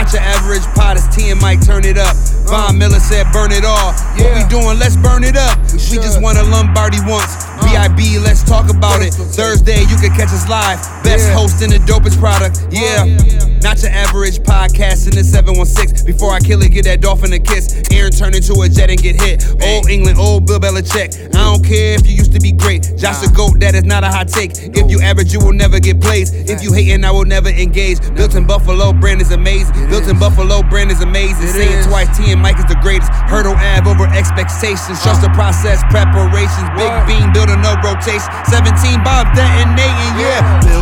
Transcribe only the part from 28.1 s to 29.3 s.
Built in Buffalo, brand is